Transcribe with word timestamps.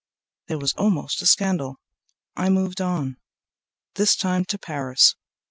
)There 0.47 0.57
was 0.57 0.73
almost 0.73 1.21
a 1.21 1.27
scandal. 1.27 1.79
I 2.35 2.49
moved 2.49 2.81
on, 2.81 3.17
This 3.93 4.15
time 4.15 4.45
to 4.45 4.57
Paris. 4.57 5.15